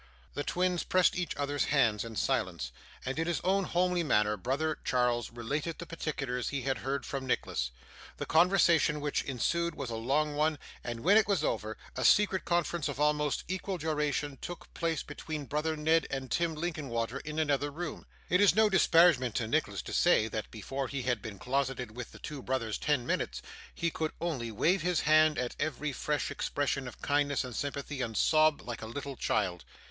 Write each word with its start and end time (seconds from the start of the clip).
The 0.33 0.43
twins 0.43 0.83
pressed 0.83 1.15
each 1.15 1.35
other's 1.35 1.65
hands 1.65 2.03
in 2.03 2.15
silence; 2.15 2.71
and 3.05 3.19
in 3.19 3.27
his 3.27 3.39
own 3.41 3.65
homely 3.65 4.01
manner, 4.01 4.35
brother 4.35 4.79
Charles 4.83 5.29
related 5.31 5.77
the 5.77 5.85
particulars 5.85 6.49
he 6.49 6.63
had 6.63 6.79
heard 6.79 7.05
from 7.05 7.27
Nicholas. 7.27 7.69
The 8.17 8.25
conversation 8.25 8.99
which 8.99 9.21
ensued 9.21 9.75
was 9.75 9.91
a 9.91 9.95
long 9.95 10.35
one, 10.35 10.57
and 10.83 11.01
when 11.01 11.17
it 11.17 11.27
was 11.27 11.43
over, 11.43 11.77
a 11.95 12.03
secret 12.03 12.45
conference 12.45 12.87
of 12.87 12.99
almost 12.99 13.43
equal 13.47 13.77
duration 13.77 14.39
took 14.41 14.73
place 14.73 15.03
between 15.03 15.45
brother 15.45 15.77
Ned 15.77 16.07
and 16.09 16.31
Tim 16.31 16.55
Linkinwater 16.55 17.19
in 17.19 17.37
another 17.37 17.69
room. 17.69 18.07
It 18.27 18.41
is 18.41 18.55
no 18.55 18.69
disparagement 18.71 19.35
to 19.35 19.47
Nicholas 19.47 19.83
to 19.83 19.93
say, 19.93 20.27
that 20.29 20.49
before 20.49 20.87
he 20.87 21.03
had 21.03 21.21
been 21.21 21.37
closeted 21.37 21.95
with 21.95 22.11
the 22.11 22.17
two 22.17 22.41
brothers 22.41 22.79
ten 22.79 23.05
minutes, 23.05 23.43
he 23.75 23.91
could 23.91 24.13
only 24.19 24.51
wave 24.51 24.81
his 24.81 25.01
hand 25.01 25.37
at 25.37 25.55
every 25.59 25.91
fresh 25.93 26.31
expression 26.31 26.87
of 26.87 27.03
kindness 27.03 27.43
and 27.43 27.55
sympathy, 27.55 28.01
and 28.01 28.17
sob 28.17 28.63
like 28.63 28.81
a 28.81 28.87
little 28.87 29.15
child. 29.15 29.63